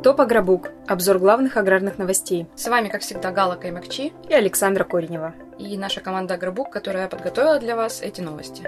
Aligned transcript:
Топ 0.00 0.20
Агробук. 0.20 0.70
Обзор 0.86 1.18
главных 1.18 1.56
аграрных 1.56 1.98
новостей. 1.98 2.46
С 2.54 2.68
вами, 2.68 2.86
как 2.86 3.00
всегда, 3.00 3.32
Гала 3.32 3.56
Каймакчи 3.56 4.12
и 4.28 4.32
Александра 4.32 4.84
Коренева. 4.84 5.34
И 5.58 5.76
наша 5.76 6.00
команда 6.00 6.34
Агробук, 6.34 6.70
которая 6.70 7.08
подготовила 7.08 7.58
для 7.58 7.74
вас 7.74 8.00
эти 8.00 8.20
новости. 8.20 8.62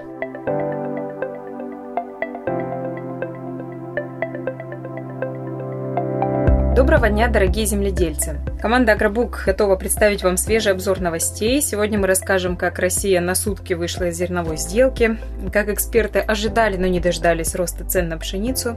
Доброго 6.74 7.08
дня, 7.08 7.28
дорогие 7.28 7.64
земледельцы! 7.64 8.40
Команда 8.60 8.92
Агробук 8.92 9.44
готова 9.46 9.76
представить 9.76 10.24
вам 10.24 10.36
свежий 10.36 10.72
обзор 10.72 10.98
новостей. 10.98 11.62
Сегодня 11.62 11.98
мы 11.98 12.08
расскажем, 12.08 12.56
как 12.56 12.80
Россия 12.80 13.20
на 13.20 13.36
сутки 13.36 13.74
вышла 13.74 14.08
из 14.08 14.16
зерновой 14.16 14.56
сделки, 14.56 15.16
как 15.52 15.68
эксперты 15.68 16.18
ожидали, 16.18 16.76
но 16.76 16.88
не 16.88 16.98
дождались 16.98 17.54
роста 17.54 17.84
цен 17.84 18.08
на 18.08 18.18
пшеницу, 18.18 18.76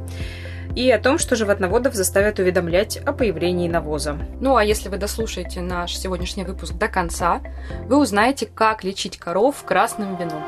и 0.75 0.89
о 0.89 0.99
том, 0.99 1.17
что 1.19 1.35
животноводов 1.35 1.93
заставят 1.93 2.39
уведомлять 2.39 2.97
о 2.97 3.13
появлении 3.13 3.67
навоза. 3.67 4.17
Ну 4.39 4.55
а 4.55 4.63
если 4.63 4.89
вы 4.89 4.97
дослушаете 4.97 5.61
наш 5.61 5.95
сегодняшний 5.95 6.43
выпуск 6.43 6.73
до 6.73 6.87
конца, 6.87 7.41
вы 7.87 7.97
узнаете, 7.97 8.47
как 8.47 8.83
лечить 8.83 9.17
коров 9.17 9.63
красным 9.63 10.17
вином. 10.17 10.43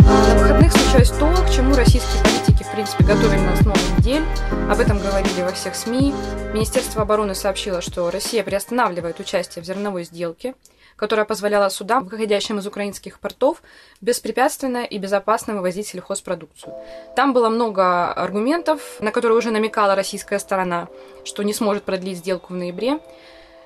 На 0.00 0.34
выходных 0.34 0.72
случилось 0.72 1.10
то, 1.10 1.32
к 1.46 1.50
чему 1.50 1.74
российские 1.74 2.22
политики, 2.22 2.62
в 2.62 2.72
принципе, 2.72 3.04
готовили 3.04 3.40
нас 3.40 3.60
много 3.62 3.80
недель. 3.98 4.22
Об 4.68 4.80
этом 4.80 4.98
говорили 4.98 5.42
во 5.42 5.52
всех 5.52 5.76
СМИ. 5.76 6.12
Министерство 6.52 7.02
обороны 7.02 7.36
сообщило, 7.36 7.80
что 7.80 8.10
Россия 8.10 8.42
приостанавливает 8.42 9.20
участие 9.20 9.62
в 9.62 9.66
зерновой 9.66 10.02
сделке, 10.02 10.56
которая 10.96 11.24
позволяла 11.24 11.68
судам, 11.68 12.08
выходящим 12.08 12.58
из 12.58 12.66
украинских 12.66 13.20
портов, 13.20 13.62
беспрепятственно 14.00 14.78
и 14.78 14.98
безопасно 14.98 15.54
вывозить 15.54 15.86
сельхозпродукцию. 15.86 16.74
Там 17.14 17.32
было 17.32 17.48
много 17.48 18.12
аргументов, 18.12 18.80
на 18.98 19.12
которые 19.12 19.38
уже 19.38 19.52
намекала 19.52 19.94
российская 19.94 20.40
сторона, 20.40 20.88
что 21.24 21.44
не 21.44 21.54
сможет 21.54 21.84
продлить 21.84 22.18
сделку 22.18 22.52
в 22.52 22.56
ноябре. 22.56 22.98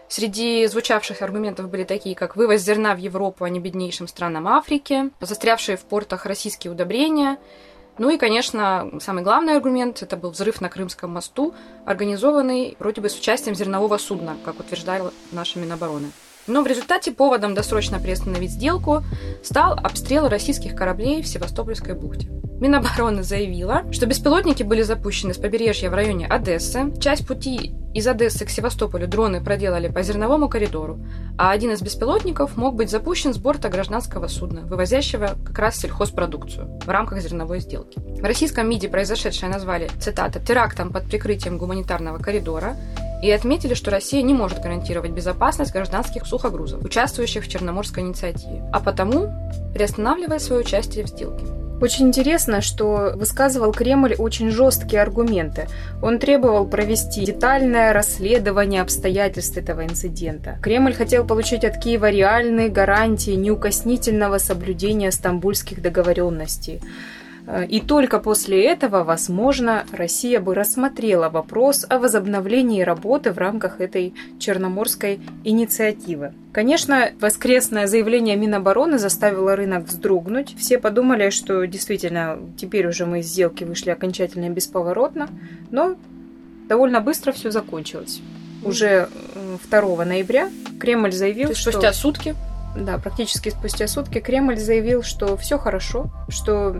Среди 0.08 0.66
звучавших 0.66 1.22
аргументов 1.22 1.70
были 1.70 1.84
такие, 1.84 2.14
как 2.14 2.36
вывоз 2.36 2.60
зерна 2.60 2.94
в 2.94 2.98
Европу, 2.98 3.44
а 3.44 3.48
не 3.48 3.58
беднейшим 3.58 4.06
странам 4.06 4.48
Африки, 4.48 5.10
застрявшие 5.20 5.78
в 5.78 5.84
портах 5.84 6.26
российские 6.26 6.72
удобрения, 6.72 7.38
ну 8.00 8.08
и, 8.08 8.16
конечно, 8.16 8.90
самый 8.98 9.22
главный 9.22 9.56
аргумент– 9.56 10.00
это 10.02 10.16
был 10.16 10.30
взрыв 10.30 10.62
на 10.62 10.70
Крымском 10.70 11.10
мосту, 11.10 11.54
организованный 11.84 12.74
вроде 12.78 13.02
бы 13.02 13.10
с 13.10 13.18
участием 13.18 13.54
зернового 13.54 13.98
судна, 13.98 14.38
как 14.42 14.58
утверждали 14.58 15.10
наши 15.32 15.58
Минобороны. 15.58 16.10
Но 16.46 16.62
в 16.62 16.66
результате 16.66 17.12
поводом 17.12 17.54
досрочно 17.54 17.98
приостановить 17.98 18.52
сделку 18.52 19.02
стал 19.42 19.74
обстрел 19.74 20.28
российских 20.28 20.74
кораблей 20.74 21.22
в 21.22 21.26
Севастопольской 21.26 21.94
бухте. 21.94 22.28
Минобороны 22.60 23.22
заявила, 23.22 23.90
что 23.90 24.04
беспилотники 24.04 24.62
были 24.62 24.82
запущены 24.82 25.32
с 25.32 25.38
побережья 25.38 25.88
в 25.88 25.94
районе 25.94 26.26
Одессы. 26.26 26.92
Часть 27.00 27.26
пути 27.26 27.72
из 27.94 28.06
Одессы 28.06 28.44
к 28.44 28.50
Севастополю 28.50 29.08
дроны 29.08 29.42
проделали 29.42 29.88
по 29.88 30.02
зерновому 30.02 30.48
коридору, 30.48 31.00
а 31.38 31.52
один 31.52 31.72
из 31.72 31.80
беспилотников 31.80 32.58
мог 32.58 32.74
быть 32.74 32.90
запущен 32.90 33.32
с 33.32 33.38
борта 33.38 33.70
гражданского 33.70 34.28
судна, 34.28 34.60
вывозящего 34.60 35.38
как 35.42 35.58
раз 35.58 35.76
сельхозпродукцию 35.76 36.78
в 36.84 36.88
рамках 36.88 37.20
зерновой 37.20 37.60
сделки. 37.60 37.98
В 37.98 38.22
российском 38.22 38.68
МИДе 38.68 38.90
произошедшее 38.90 39.50
назвали, 39.50 39.90
цитата, 39.98 40.38
«терактом 40.38 40.92
под 40.92 41.04
прикрытием 41.04 41.56
гуманитарного 41.56 42.18
коридора», 42.18 42.76
и 43.22 43.30
отметили, 43.30 43.74
что 43.74 43.90
Россия 43.90 44.22
не 44.22 44.34
может 44.34 44.60
гарантировать 44.60 45.10
безопасность 45.10 45.72
гражданских 45.72 46.26
сухогрузов, 46.26 46.84
участвующих 46.84 47.44
в 47.44 47.48
Черноморской 47.48 48.02
инициативе, 48.02 48.62
а 48.72 48.80
потому 48.80 49.32
приостанавливает 49.74 50.42
свое 50.42 50.62
участие 50.62 51.04
в 51.04 51.08
сделке. 51.08 51.44
Очень 51.80 52.08
интересно, 52.08 52.60
что 52.60 53.12
высказывал 53.14 53.72
Кремль 53.72 54.14
очень 54.18 54.50
жесткие 54.50 55.00
аргументы. 55.00 55.66
Он 56.02 56.18
требовал 56.18 56.66
провести 56.66 57.24
детальное 57.24 57.94
расследование 57.94 58.82
обстоятельств 58.82 59.56
этого 59.56 59.84
инцидента. 59.86 60.58
Кремль 60.62 60.92
хотел 60.92 61.26
получить 61.26 61.64
от 61.64 61.82
Киева 61.82 62.10
реальные 62.10 62.68
гарантии 62.68 63.30
неукоснительного 63.30 64.36
соблюдения 64.36 65.10
стамбульских 65.10 65.80
договоренностей. 65.80 66.82
Э, 67.50 67.66
и 67.66 67.80
только 67.80 68.20
после 68.20 68.64
этого, 68.64 69.02
возможно, 69.02 69.84
Россия 69.92 70.40
бы 70.40 70.54
рассмотрела 70.54 71.28
вопрос 71.28 71.84
о 71.88 71.98
возобновлении 71.98 72.82
работы 72.82 73.32
в 73.32 73.38
рамках 73.38 73.80
этой 73.80 74.14
черноморской 74.38 75.20
инициативы. 75.44 76.32
Конечно, 76.52 77.10
воскресное 77.20 77.86
заявление 77.86 78.36
Минобороны 78.36 78.98
заставило 78.98 79.56
рынок 79.56 79.86
вздрогнуть. 79.86 80.54
Все 80.56 80.78
подумали, 80.78 81.30
что 81.30 81.64
действительно 81.66 82.38
теперь 82.56 82.86
уже 82.86 83.06
мы 83.06 83.20
из 83.20 83.26
сделки 83.26 83.64
вышли 83.64 83.90
окончательно 83.90 84.46
и 84.46 84.50
бесповоротно, 84.50 85.28
но 85.70 85.96
довольно 86.68 87.00
быстро 87.00 87.32
все 87.32 87.50
закончилось. 87.50 88.20
Уже 88.62 89.08
2 89.68 90.04
ноября 90.04 90.50
Кремль 90.78 91.12
заявил, 91.12 91.48
То 91.48 91.52
есть 91.52 91.62
что... 91.62 91.72
Спустя 91.72 91.92
сутки? 91.92 92.34
Да, 92.76 92.98
практически 92.98 93.48
спустя 93.48 93.88
сутки 93.88 94.20
Кремль 94.20 94.56
заявил, 94.56 95.02
что 95.02 95.36
все 95.36 95.58
хорошо, 95.58 96.06
что 96.28 96.76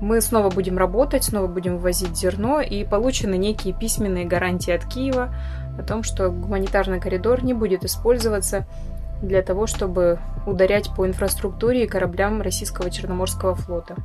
мы 0.00 0.20
снова 0.20 0.50
будем 0.50 0.78
работать, 0.78 1.24
снова 1.24 1.46
будем 1.46 1.78
ввозить 1.78 2.16
зерно, 2.16 2.60
и 2.60 2.84
получены 2.84 3.36
некие 3.36 3.74
письменные 3.74 4.24
гарантии 4.24 4.72
от 4.72 4.84
Киева 4.84 5.34
о 5.78 5.82
том, 5.82 6.02
что 6.02 6.30
гуманитарный 6.30 7.00
коридор 7.00 7.44
не 7.44 7.54
будет 7.54 7.84
использоваться 7.84 8.66
для 9.22 9.42
того, 9.42 9.66
чтобы 9.66 10.18
ударять 10.46 10.90
по 10.94 11.06
инфраструктуре 11.06 11.84
и 11.84 11.86
кораблям 11.86 12.42
российского 12.42 12.90
Черноморского 12.90 13.54
флота. 13.54 13.96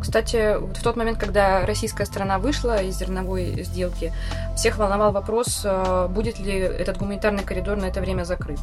Кстати, 0.00 0.56
в 0.58 0.82
тот 0.82 0.96
момент, 0.96 1.18
когда 1.18 1.66
российская 1.66 2.06
сторона 2.06 2.38
вышла 2.38 2.82
из 2.82 2.96
зерновой 2.96 3.62
сделки, 3.64 4.12
всех 4.56 4.78
волновал 4.78 5.12
вопрос, 5.12 5.60
э, 5.64 6.08
будет 6.08 6.38
ли 6.38 6.52
этот 6.52 6.96
гуманитарный 6.96 7.42
коридор 7.42 7.76
на 7.76 7.84
это 7.84 8.00
время 8.00 8.24
закрыт. 8.24 8.58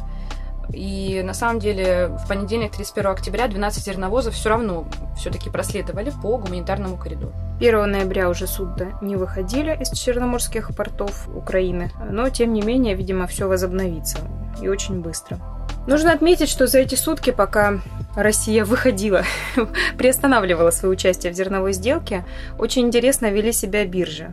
И 0.72 1.22
на 1.24 1.34
самом 1.34 1.58
деле 1.58 2.08
в 2.08 2.28
понедельник, 2.28 2.72
31 2.72 3.10
октября, 3.10 3.48
12 3.48 3.84
зерновозов 3.84 4.34
все 4.34 4.50
равно 4.50 4.86
все-таки 5.16 5.50
проследовали 5.50 6.12
по 6.22 6.36
гуманитарному 6.38 6.96
коридору. 6.96 7.32
1 7.58 7.90
ноября 7.90 8.28
уже 8.28 8.46
судно 8.46 8.98
не 9.02 9.16
выходили 9.16 9.76
из 9.80 9.90
черноморских 9.90 10.74
портов 10.76 11.28
Украины, 11.28 11.90
но 12.10 12.28
тем 12.28 12.52
не 12.52 12.62
менее, 12.62 12.94
видимо, 12.94 13.26
все 13.26 13.48
возобновится 13.48 14.18
и 14.62 14.68
очень 14.68 15.00
быстро. 15.00 15.38
Нужно 15.86 16.12
отметить, 16.12 16.50
что 16.50 16.66
за 16.66 16.80
эти 16.80 16.94
сутки, 16.94 17.30
пока 17.30 17.80
Россия 18.14 18.64
выходила, 18.64 19.24
приостанавливала 19.96 20.70
свое 20.70 20.92
участие 20.92 21.32
в 21.32 21.36
зерновой 21.36 21.72
сделке, 21.72 22.24
очень 22.58 22.86
интересно 22.86 23.30
вели 23.30 23.52
себя 23.52 23.86
биржи. 23.86 24.32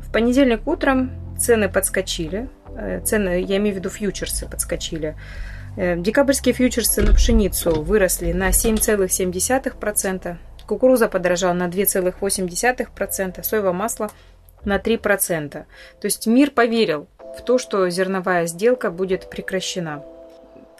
В 0.00 0.12
понедельник 0.12 0.66
утром 0.66 1.10
цены 1.38 1.68
подскочили, 1.68 2.50
цены, 3.04 3.42
я 3.46 3.56
имею 3.58 3.74
в 3.74 3.78
виду 3.78 3.90
фьючерсы 3.90 4.46
подскочили 4.46 5.16
Э, 5.76 5.96
декабрьские 5.96 6.54
фьючерсы 6.54 7.02
на 7.02 7.14
пшеницу 7.14 7.82
выросли 7.82 8.32
на 8.32 8.50
7,7%, 8.50 10.36
кукуруза 10.66 11.08
подорожала 11.08 11.54
на 11.54 11.68
2,8%, 11.68 13.42
соевое 13.42 13.72
масло 13.72 14.10
на 14.64 14.76
3%. 14.76 15.50
То 15.50 15.64
есть 16.02 16.26
мир 16.26 16.50
поверил 16.50 17.08
в 17.18 17.40
то, 17.42 17.56
что 17.58 17.88
зерновая 17.88 18.46
сделка 18.46 18.90
будет 18.90 19.30
прекращена. 19.30 20.04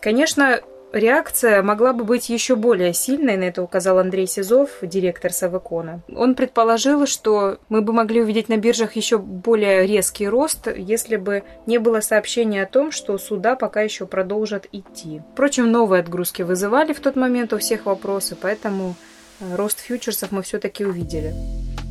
Конечно, 0.00 0.60
Реакция 0.92 1.62
могла 1.62 1.94
бы 1.94 2.04
быть 2.04 2.28
еще 2.28 2.54
более 2.54 2.92
сильной, 2.92 3.38
на 3.38 3.44
это 3.44 3.62
указал 3.62 3.98
Андрей 3.98 4.26
Сизов, 4.26 4.69
директор 4.82 5.32
Савекона. 5.32 6.03
Он 6.14 6.34
предположил, 6.34 7.06
что 7.06 7.58
мы 7.70 7.80
бы 7.80 7.94
могли 7.94 8.20
увидеть 8.20 8.50
на 8.50 8.58
биржах 8.58 8.94
еще 8.94 9.16
более 9.16 9.86
резкий 9.86 10.28
рост, 10.28 10.69
если 10.76 11.16
бы 11.16 11.44
не 11.64 11.78
было 11.78 12.00
сообщения 12.00 12.62
о 12.62 12.67
том, 12.67 12.93
что 12.93 13.17
суда 13.17 13.56
пока 13.56 13.81
еще 13.81 14.05
продолжат 14.05 14.69
идти. 14.70 15.22
Впрочем, 15.32 15.72
новые 15.72 16.00
отгрузки 16.00 16.43
вызывали 16.43 16.93
в 16.93 17.00
тот 17.00 17.17
момент 17.17 17.55
у 17.55 17.58
всех 17.58 17.87
вопросы, 17.87 18.37
поэтому 18.38 18.94
э, 19.40 19.56
рост 19.56 19.81
фьючерсов 19.81 20.31
мы 20.31 20.43
все-таки 20.43 20.84
увидели. 20.84 21.32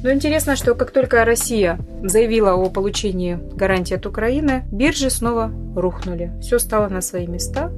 Но 0.03 0.11
интересно, 0.11 0.55
что 0.55 0.73
как 0.73 0.91
только 0.91 1.25
Россия 1.25 1.79
заявила 2.03 2.53
о 2.53 2.69
получении 2.69 3.39
гарантии 3.55 3.95
от 3.95 4.05
Украины, 4.05 4.63
биржи 4.71 5.09
снова 5.09 5.51
рухнули. 5.75 6.31
Все 6.41 6.57
стало 6.57 6.87
на 6.87 7.01
свои 7.01 7.27
места. 7.27 7.71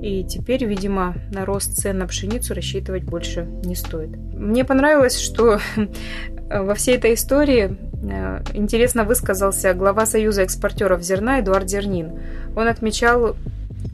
И 0.00 0.24
теперь, 0.24 0.64
видимо, 0.64 1.14
на 1.32 1.44
рост 1.44 1.76
цен 1.76 1.98
на 1.98 2.06
пшеницу 2.06 2.54
рассчитывать 2.54 3.02
больше 3.02 3.46
не 3.64 3.74
стоит. 3.74 4.10
Мне 4.16 4.64
понравилось, 4.64 5.18
что 5.18 5.60
во 6.50 6.74
всей 6.74 6.96
этой 6.96 7.14
истории 7.14 7.76
э, 8.02 8.42
интересно 8.54 9.04
высказался 9.04 9.74
глава 9.74 10.06
Союза 10.06 10.42
экспортеров 10.42 11.02
зерна 11.02 11.40
Эдуард 11.40 11.68
Зернин. 11.68 12.12
Он 12.54 12.68
отмечал, 12.68 13.34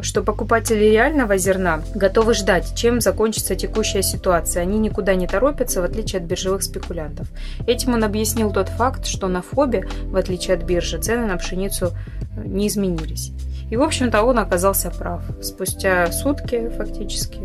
что 0.01 0.23
покупатели 0.23 0.85
реального 0.85 1.39
зерна 1.39 1.83
готовы 1.95 2.35
ждать, 2.35 2.75
чем 2.77 3.01
закончится 3.01 3.55
текущая 3.55 4.03
ситуация. 4.03 4.63
Они 4.63 4.79
никуда 4.79 5.15
не 5.15 5.27
торопятся, 5.27 5.81
в 5.81 5.85
отличие 5.85 6.21
от 6.21 6.27
биржевых 6.27 6.63
спекулянтов. 6.63 7.29
Этим 7.67 7.95
он 7.95 8.05
объяснил 8.05 8.53
тот 8.53 8.69
факт, 8.69 9.07
что 9.07 9.29
на 9.29 9.41
ФОБе, 9.41 9.87
в 10.05 10.17
отличие 10.17 10.57
от 10.57 10.65
биржи, 10.65 10.99
цены 10.99 11.27
на 11.27 11.37
пшеницу 11.39 11.93
не 12.37 12.69
изменились. 12.69 13.33
И, 13.71 13.77
в 13.77 13.83
общем-то, 13.83 14.23
он 14.23 14.39
оказался 14.39 14.91
прав. 14.91 15.23
Спустя 15.43 16.11
сутки, 16.13 16.71
фактически, 16.77 17.41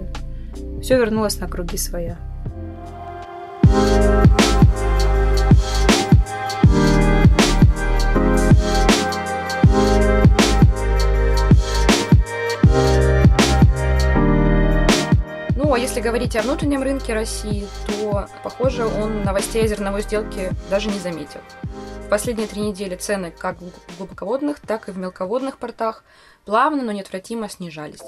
все 0.82 0.98
вернулось 0.98 1.40
на 1.40 1.48
круги 1.48 1.78
своя. 1.78 2.18
Ну, 15.56 15.74
а 15.74 15.80
если 15.80 16.02
говорить 16.02 16.36
о 16.36 16.42
внутреннем 16.42 16.84
рынке 16.84 17.14
России, 17.14 17.68
то, 17.88 18.28
похоже, 18.44 18.86
он 18.86 19.24
новостей 19.24 19.64
о 19.64 19.68
зерновой 19.68 20.02
сделке 20.02 20.52
даже 20.70 20.90
не 20.90 21.00
заметил. 21.00 21.40
Последние 22.10 22.48
три 22.48 22.62
недели 22.64 22.96
цены 22.96 23.30
как 23.30 23.58
в 23.60 23.98
глубоководных, 23.98 24.60
так 24.60 24.90
и 24.90 24.92
в 24.92 24.98
мелководных 24.98 25.60
портах 25.60 26.04
плавно, 26.44 26.82
но 26.82 26.92
неотвратимо 26.92 27.48
снижались. 27.50 28.02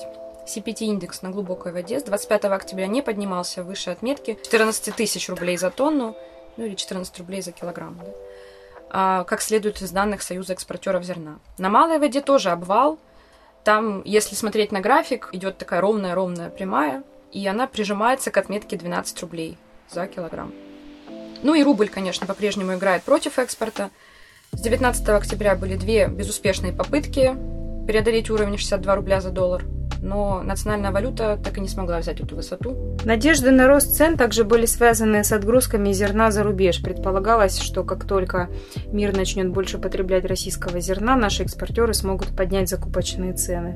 CPT-индекс 0.47 1.21
на 1.21 1.29
глубокой 1.29 1.71
воде 1.71 1.99
с 1.99 2.03
25 2.03 2.45
октября 2.45 2.87
не 2.87 3.03
поднимался 3.03 3.63
выше 3.63 3.91
отметки 3.91 4.39
14 4.41 4.95
тысяч 4.95 5.29
рублей 5.29 5.55
за 5.55 5.69
тонну, 5.69 6.17
ну 6.57 6.65
или 6.65 6.73
14 6.73 7.15
рублей 7.19 7.43
за 7.43 7.51
килограмм, 7.51 7.99
да? 8.03 8.11
а, 8.89 9.23
как 9.23 9.39
следует 9.39 9.79
из 9.83 9.91
данных 9.91 10.23
Союза 10.23 10.53
экспортеров 10.53 11.03
зерна. 11.03 11.37
На 11.59 11.69
малой 11.69 11.99
воде 11.99 12.21
тоже 12.21 12.49
обвал. 12.49 12.97
Там, 13.63 14.01
если 14.03 14.33
смотреть 14.33 14.71
на 14.71 14.81
график, 14.81 15.29
идет 15.31 15.59
такая 15.59 15.79
ровная-ровная 15.79 16.49
прямая, 16.49 17.03
и 17.31 17.45
она 17.45 17.67
прижимается 17.67 18.31
к 18.31 18.37
отметке 18.37 18.77
12 18.77 19.21
рублей 19.21 19.59
за 19.91 20.07
килограмм. 20.07 20.51
Ну 21.43 21.55
и 21.55 21.63
рубль, 21.63 21.89
конечно, 21.89 22.27
по-прежнему 22.27 22.75
играет 22.75 23.03
против 23.03 23.39
экспорта. 23.39 23.89
С 24.51 24.61
19 24.61 25.09
октября 25.09 25.55
были 25.55 25.75
две 25.75 26.07
безуспешные 26.07 26.73
попытки 26.73 27.35
преодолеть 27.87 28.29
уровень 28.29 28.57
62 28.57 28.95
рубля 28.95 29.21
за 29.21 29.31
доллар, 29.31 29.63
но 30.01 30.41
национальная 30.43 30.91
валюта 30.91 31.39
так 31.43 31.57
и 31.57 31.61
не 31.61 31.67
смогла 31.67 31.99
взять 31.99 32.19
эту 32.19 32.35
высоту. 32.35 32.97
Надежды 33.05 33.51
на 33.51 33.67
рост 33.67 33.95
цен 33.95 34.17
также 34.17 34.43
были 34.43 34.65
связаны 34.65 35.23
с 35.23 35.31
отгрузками 35.31 35.91
зерна 35.91 36.31
за 36.31 36.43
рубеж. 36.43 36.81
Предполагалось, 36.81 37.59
что 37.59 37.83
как 37.83 38.05
только 38.05 38.49
мир 38.87 39.15
начнет 39.15 39.49
больше 39.49 39.77
потреблять 39.77 40.25
российского 40.25 40.79
зерна, 40.79 41.15
наши 41.15 41.43
экспортеры 41.43 41.93
смогут 41.93 42.35
поднять 42.35 42.69
закупочные 42.69 43.33
цены. 43.33 43.73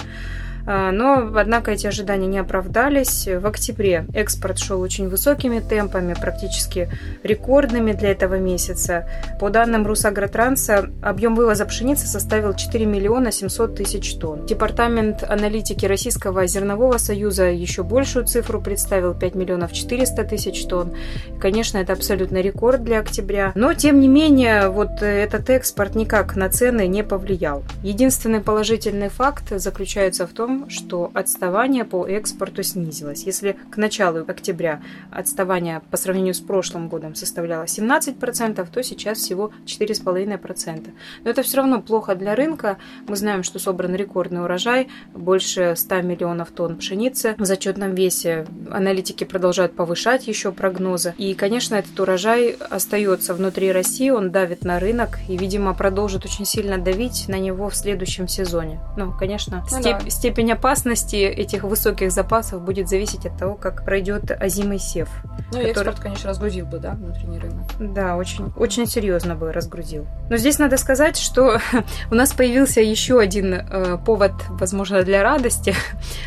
А, 0.65 0.91
но, 0.91 1.31
однако, 1.35 1.71
эти 1.71 1.87
ожидания 1.87 2.27
не 2.27 2.39
оправдались. 2.39 3.27
В 3.27 3.45
октябре 3.45 4.05
экспорт 4.13 4.59
шел 4.59 4.81
очень 4.81 5.09
высокими 5.09 5.59
темпами, 5.59 6.15
практически 6.19 6.89
рекордными 7.23 7.91
для 7.93 8.11
этого 8.11 8.39
месяца. 8.39 9.07
По 9.39 9.49
данным 9.49 9.85
Русагротранса, 9.85 10.89
объем 11.01 11.35
вывоза 11.35 11.65
пшеницы 11.65 12.07
составил 12.07 12.53
4 12.53 12.85
миллиона 12.85 13.31
700 13.31 13.75
тысяч 13.75 14.15
тонн. 14.15 14.45
Департамент 14.45 15.23
аналитики 15.23 15.85
Российского 15.85 16.47
зернового 16.47 16.97
союза 16.97 17.45
еще 17.45 17.83
большую 17.83 18.25
цифру 18.25 18.61
представил 18.61 19.13
5 19.13 19.35
миллионов 19.35 19.73
400 19.73 20.23
тысяч 20.23 20.65
тонн. 20.65 20.93
Конечно, 21.39 21.77
это 21.77 21.93
абсолютно 21.93 22.41
рекорд 22.41 22.83
для 22.83 22.99
октября. 22.99 23.51
Но, 23.55 23.73
тем 23.73 23.99
не 23.99 24.07
менее, 24.07 24.69
вот 24.69 25.01
этот 25.01 25.49
экспорт 25.49 25.95
никак 25.95 26.35
на 26.35 26.49
цены 26.49 26.87
не 26.87 27.03
повлиял. 27.03 27.63
Единственный 27.83 28.41
положительный 28.41 29.09
факт 29.09 29.51
заключается 29.59 30.25
в 30.25 30.31
том, 30.31 30.54
что 30.69 31.11
отставание 31.13 31.85
по 31.85 32.05
экспорту 32.07 32.63
снизилось. 32.63 33.23
Если 33.23 33.57
к 33.71 33.77
началу 33.77 34.23
октября 34.27 34.81
отставание 35.11 35.81
по 35.91 35.97
сравнению 35.97 36.33
с 36.33 36.39
прошлым 36.39 36.89
годом 36.89 37.15
составляло 37.15 37.63
17%, 37.63 38.67
то 38.71 38.83
сейчас 38.83 39.19
всего 39.19 39.51
4,5%. 39.65 40.89
Но 41.23 41.29
это 41.29 41.43
все 41.43 41.57
равно 41.57 41.81
плохо 41.81 42.15
для 42.15 42.35
рынка. 42.35 42.77
Мы 43.07 43.15
знаем, 43.15 43.43
что 43.43 43.59
собран 43.59 43.95
рекордный 43.95 44.43
урожай, 44.43 44.87
больше 45.13 45.75
100 45.75 46.01
миллионов 46.01 46.51
тонн 46.51 46.77
пшеницы 46.77 47.35
в 47.37 47.45
зачетном 47.45 47.93
весе. 47.93 48.45
Аналитики 48.71 49.23
продолжают 49.23 49.75
повышать 49.75 50.27
еще 50.27 50.51
прогнозы. 50.51 51.13
И, 51.17 51.33
конечно, 51.33 51.75
этот 51.75 51.99
урожай 51.99 52.51
остается 52.69 53.33
внутри 53.33 53.71
России, 53.71 54.09
он 54.09 54.31
давит 54.31 54.63
на 54.63 54.79
рынок 54.79 55.19
и, 55.27 55.37
видимо, 55.37 55.73
продолжит 55.73 56.25
очень 56.25 56.45
сильно 56.45 56.77
давить 56.77 57.27
на 57.27 57.37
него 57.39 57.69
в 57.69 57.75
следующем 57.75 58.27
сезоне. 58.27 58.79
Ну, 58.97 59.13
конечно, 59.17 59.63
ну, 59.71 59.79
степ- 59.79 60.03
да. 60.03 60.09
степень 60.09 60.44
степень 60.45 60.51
опасности 60.51 61.15
этих 61.15 61.63
высоких 61.63 62.11
запасов 62.11 62.61
будет 62.61 62.87
зависеть 62.87 63.25
от 63.25 63.37
того, 63.37 63.55
как 63.55 63.83
пройдет 63.83 64.31
озимый 64.31 64.79
сев. 64.79 65.09
Ну, 65.51 65.59
который... 65.59 65.71
экспорт, 65.71 65.99
конечно, 65.99 66.29
разгрузил 66.29 66.65
бы, 66.65 66.77
да, 66.77 66.91
внутренний 66.91 67.39
рынок. 67.39 67.63
Да, 67.79 68.15
очень, 68.15 68.51
очень 68.57 68.85
серьезно 68.85 69.35
бы 69.35 69.51
разгрузил. 69.51 70.05
Но 70.29 70.37
здесь 70.37 70.59
надо 70.59 70.77
сказать, 70.77 71.17
что 71.17 71.59
у 72.11 72.15
нас 72.15 72.33
появился 72.33 72.81
еще 72.81 73.19
один 73.19 73.53
э, 73.53 73.97
повод, 74.05 74.33
возможно, 74.49 75.03
для 75.03 75.23
радости, 75.23 75.73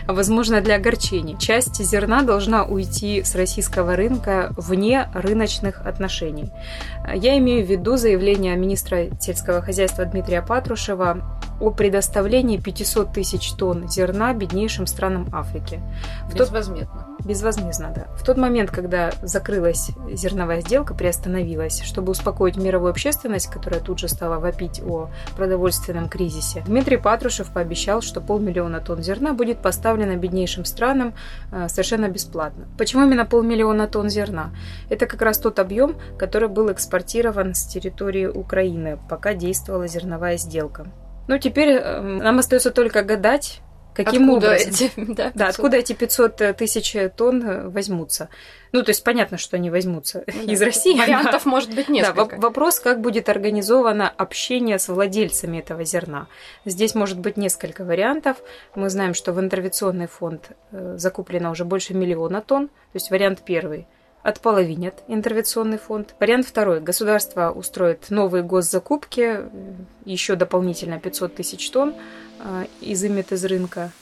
а 0.06 0.12
возможно, 0.12 0.60
для 0.60 0.76
огорчения. 0.76 1.36
Часть 1.38 1.82
зерна 1.84 2.22
должна 2.22 2.64
уйти 2.64 3.22
с 3.22 3.34
российского 3.34 3.94
рынка 3.94 4.52
вне 4.56 5.08
рыночных 5.14 5.86
отношений. 5.86 6.50
Я 7.14 7.38
имею 7.38 7.64
в 7.64 7.70
виду 7.70 7.96
заявление 7.96 8.56
министра 8.56 9.06
сельского 9.20 9.62
хозяйства 9.62 10.04
Дмитрия 10.04 10.42
Патрушева 10.42 11.22
о 11.60 11.70
предоставлении 11.70 12.58
500 12.58 13.12
тысяч 13.12 13.52
тонн 13.52 13.88
зерна 13.88 14.32
беднейшим 14.32 14.86
странам 14.86 15.28
Африки. 15.32 15.80
В 16.28 16.34
Безвозмездно. 16.34 17.16
Тот... 17.18 17.26
Безвозмездно, 17.26 17.92
да. 17.94 18.06
В 18.16 18.24
тот 18.24 18.36
момент, 18.36 18.70
когда 18.70 19.12
закрылась 19.22 19.90
зерновая 20.10 20.60
сделка, 20.60 20.94
приостановилась, 20.94 21.82
чтобы 21.82 22.12
успокоить 22.12 22.56
мировую 22.56 22.90
общественность, 22.90 23.48
которая 23.48 23.80
тут 23.80 23.98
же 23.98 24.08
стала 24.08 24.38
вопить 24.38 24.80
о 24.80 25.10
продовольственном 25.36 26.08
кризисе, 26.08 26.62
Дмитрий 26.66 26.96
Патрушев 26.96 27.52
пообещал, 27.52 28.02
что 28.02 28.20
полмиллиона 28.20 28.80
тонн 28.80 29.02
зерна 29.02 29.32
будет 29.32 29.58
поставлено 29.58 30.16
беднейшим 30.16 30.64
странам 30.64 31.14
э, 31.50 31.68
совершенно 31.68 32.08
бесплатно. 32.08 32.66
Почему 32.78 33.04
именно 33.04 33.26
полмиллиона 33.26 33.88
тонн 33.88 34.08
зерна? 34.10 34.50
Это 34.88 35.06
как 35.06 35.22
раз 35.22 35.38
тот 35.38 35.58
объем, 35.58 35.96
который 36.18 36.48
был 36.48 36.70
экспортирован 36.70 37.54
с 37.54 37.64
территории 37.64 38.26
Украины, 38.26 38.98
пока 39.08 39.34
действовала 39.34 39.88
зерновая 39.88 40.36
сделка. 40.36 40.86
Ну, 41.28 41.38
теперь 41.38 41.68
э, 41.68 42.00
нам 42.00 42.38
остается 42.38 42.70
только 42.70 43.02
гадать, 43.02 43.60
каким 43.94 44.30
откуда 44.30 44.46
образом. 44.54 44.70
Эти, 44.70 44.90
да, 44.96 45.30
да, 45.34 45.48
откуда 45.48 45.76
эти 45.76 45.92
500 45.92 46.40
э, 46.40 46.52
тысяч 46.54 46.96
тонн 47.16 47.42
э, 47.42 47.68
возьмутся. 47.68 48.30
Ну, 48.72 48.82
то 48.82 48.90
есть 48.90 49.04
понятно, 49.04 49.36
что 49.36 49.56
они 49.56 49.70
возьмутся 49.70 50.24
ну, 50.34 50.52
из 50.52 50.62
России. 50.62 50.98
Вариантов 50.98 51.44
да. 51.44 51.50
может 51.50 51.74
быть 51.74 51.90
несколько. 51.90 52.36
Да, 52.36 52.38
вопрос, 52.38 52.80
как 52.80 53.02
будет 53.02 53.28
организовано 53.28 54.08
общение 54.08 54.78
с 54.78 54.88
владельцами 54.88 55.58
этого 55.58 55.84
зерна. 55.84 56.28
Здесь 56.64 56.94
может 56.94 57.18
быть 57.18 57.36
несколько 57.36 57.84
вариантов. 57.84 58.38
Мы 58.74 58.88
знаем, 58.88 59.12
что 59.12 59.32
в 59.34 59.40
интервенционный 59.40 60.06
фонд 60.06 60.52
закуплено 60.72 61.50
уже 61.50 61.66
больше 61.66 61.92
миллиона 61.92 62.40
тонн. 62.40 62.68
То 62.68 62.94
есть 62.94 63.10
вариант 63.10 63.42
первый– 63.44 63.86
отполовинят 64.22 65.02
интервенционный 65.08 65.78
фонд. 65.78 66.14
Вариант 66.20 66.46
второй. 66.46 66.80
Государство 66.80 67.50
устроит 67.50 68.10
новые 68.10 68.42
госзакупки, 68.42 69.42
еще 70.04 70.36
дополнительно 70.36 70.98
500 70.98 71.34
тысяч 71.34 71.70
тонн 71.70 71.94
э, 72.40 72.66
изымет 72.80 73.32
из 73.32 73.44
рынка 73.44 73.92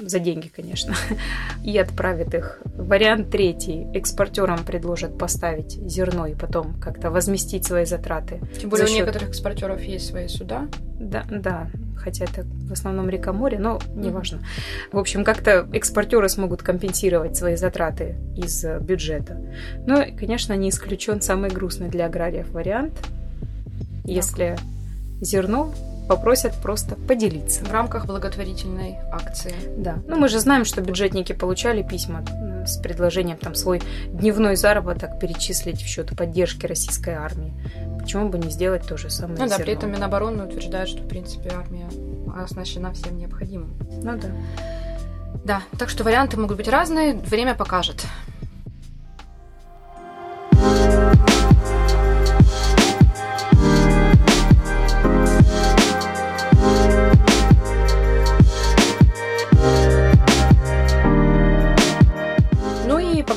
за 0.00 0.18
деньги, 0.18 0.48
конечно, 0.48 0.94
и 1.64 1.76
отправит 1.78 2.34
их. 2.34 2.60
Вариант 2.76 3.30
третий. 3.30 3.86
Экспортерам 3.94 4.64
предложат 4.64 5.18
поставить 5.18 5.72
зерно 5.72 6.26
и 6.26 6.34
потом 6.34 6.74
как-то 6.80 7.10
возместить 7.10 7.64
свои 7.66 7.84
затраты. 7.84 8.40
Тем 8.60 8.70
более 8.70 8.86
счет... 8.86 8.96
у 8.96 8.98
некоторых 9.00 9.28
экспортеров 9.30 9.80
есть 9.82 10.06
свои 10.06 10.28
суда. 10.28 10.68
Да, 10.98 11.24
да, 11.30 11.70
хотя 11.96 12.24
это 12.24 12.44
в 12.44 12.72
основном 12.72 13.08
река 13.08 13.32
море, 13.32 13.58
но 13.58 13.80
неважно. 13.94 14.40
В 14.92 14.98
общем, 14.98 15.24
как-то 15.24 15.68
экспортеры 15.72 16.28
смогут 16.28 16.62
компенсировать 16.62 17.36
свои 17.36 17.56
затраты 17.56 18.16
из 18.36 18.64
э, 18.64 18.78
бюджета. 18.80 19.40
Но, 19.86 20.04
конечно, 20.16 20.54
не 20.54 20.68
исключен 20.68 21.20
самый 21.20 21.50
грустный 21.50 21.88
для 21.88 22.06
аграриев 22.06 22.50
вариант, 22.50 22.92
если 24.04 24.56
зерно 25.20 25.72
попросят 26.08 26.54
просто 26.62 26.96
поделиться. 26.96 27.64
В 27.64 27.72
рамках 27.72 28.06
благотворительной 28.06 28.98
акции. 29.10 29.54
Да. 29.76 29.98
Ну, 30.06 30.16
мы 30.16 30.28
же 30.28 30.38
знаем, 30.38 30.64
что 30.64 30.80
бюджетники 30.80 31.32
получали 31.32 31.82
письма 31.82 32.24
с 32.66 32.78
предложением 32.78 33.36
там 33.36 33.54
свой 33.54 33.82
дневной 34.08 34.56
заработок 34.56 35.18
перечислить 35.18 35.82
в 35.82 35.86
счет 35.86 36.16
поддержки 36.16 36.66
российской 36.66 37.14
армии. 37.14 37.52
Почему 38.00 38.28
бы 38.28 38.38
не 38.38 38.50
сделать 38.50 38.86
то 38.86 38.96
же 38.96 39.10
самое? 39.10 39.38
Ну 39.38 39.48
да, 39.48 39.58
при 39.58 39.72
этом 39.72 39.92
Минобороны 39.92 40.44
утверждает, 40.44 40.88
что 40.88 41.02
в 41.02 41.08
принципе 41.08 41.50
армия 41.50 41.88
оснащена 42.36 42.92
всем 42.92 43.16
необходимым. 43.18 43.74
Ну 44.02 44.18
да. 44.18 44.28
Да, 45.44 45.62
так 45.78 45.90
что 45.90 46.04
варианты 46.04 46.38
могут 46.38 46.56
быть 46.56 46.68
разные, 46.68 47.14
время 47.14 47.54
покажет. 47.54 48.06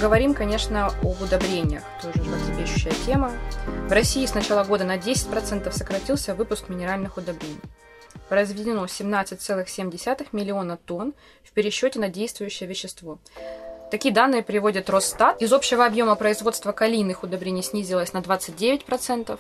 Поговорим, 0.08 0.34
конечно, 0.36 0.88
об 0.88 1.22
удобрениях, 1.22 1.84
тоже 2.02 2.24
животрепещущая 2.24 2.94
тема. 3.06 3.30
В 3.90 3.92
России 3.92 4.26
с 4.26 4.34
начала 4.34 4.64
года 4.64 4.86
на 4.86 4.96
10% 4.96 5.70
сократился 5.74 6.34
выпуск 6.34 6.70
минеральных 6.70 7.18
удобрений. 7.18 7.60
произведено 8.30 8.86
17,7 8.86 10.28
миллиона 10.32 10.78
тонн 10.78 11.14
в 11.44 11.52
пересчете 11.52 12.00
на 12.00 12.08
действующее 12.08 12.70
вещество. 12.70 13.20
Такие 13.90 14.14
данные 14.14 14.44
приводит 14.44 14.90
Росстат. 14.90 15.42
Из 15.42 15.54
общего 15.54 15.86
объема 15.86 16.16
производства 16.16 16.74
калийных 16.74 17.24
удобрений 17.24 17.64
снизилось 17.64 18.12
на 18.12 18.18
29%, 18.18 19.40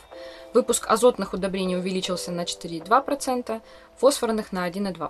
выпуск 0.53 0.85
азотных 0.87 1.33
удобрений 1.33 1.75
увеличился 1.75 2.31
на 2.31 2.43
4,2%, 2.45 3.61
фосфорных 3.97 4.53
на 4.53 4.69
1,2%. 4.69 5.09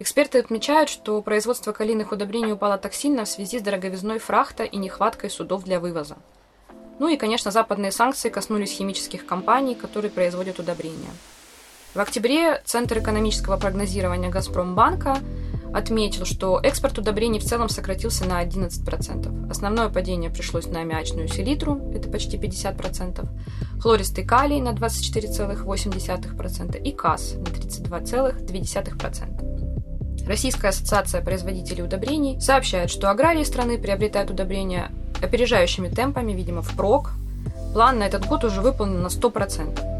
Эксперты 0.00 0.40
отмечают, 0.40 0.88
что 0.90 1.22
производство 1.22 1.70
калийных 1.70 2.10
удобрений 2.10 2.52
упало 2.52 2.76
так 2.76 2.94
сильно 2.94 3.24
в 3.24 3.28
связи 3.28 3.60
с 3.60 3.62
дороговизной 3.62 4.18
фрахта 4.18 4.64
и 4.64 4.76
нехваткой 4.76 5.30
судов 5.30 5.62
для 5.62 5.78
вывоза. 5.78 6.16
Ну 6.98 7.06
и, 7.06 7.16
конечно, 7.16 7.52
западные 7.52 7.92
санкции 7.92 8.28
коснулись 8.28 8.72
химических 8.72 9.24
компаний, 9.24 9.76
которые 9.76 10.10
производят 10.10 10.58
удобрения. 10.58 11.10
В 11.94 12.00
октябре 12.00 12.60
Центр 12.64 12.98
экономического 12.98 13.56
прогнозирования 13.56 14.30
«Газпромбанка» 14.30 15.18
отметил, 15.74 16.24
что 16.24 16.60
экспорт 16.62 16.98
удобрений 16.98 17.40
в 17.40 17.44
целом 17.44 17.68
сократился 17.68 18.24
на 18.24 18.42
11%. 18.42 19.50
Основное 19.50 19.88
падение 19.88 20.30
пришлось 20.30 20.66
на 20.66 20.80
аммиачную 20.80 21.28
селитру, 21.28 21.90
это 21.92 22.08
почти 22.08 22.36
50%, 22.36 23.28
хлористый 23.80 24.24
калий 24.24 24.60
на 24.60 24.70
24,8% 24.70 26.80
и 26.80 26.92
КАС 26.92 27.34
на 27.34 27.48
32,2%. 27.48 30.26
Российская 30.26 30.68
ассоциация 30.68 31.22
производителей 31.22 31.82
удобрений 31.82 32.40
сообщает, 32.40 32.90
что 32.90 33.10
аграрии 33.10 33.44
страны 33.44 33.76
приобретают 33.76 34.30
удобрения 34.30 34.90
опережающими 35.20 35.88
темпами, 35.88 36.32
видимо, 36.32 36.62
впрок. 36.62 37.10
План 37.74 37.98
на 37.98 38.04
этот 38.04 38.24
год 38.26 38.44
уже 38.44 38.62
выполнен 38.62 39.02
на 39.02 39.08
100%. 39.08 39.93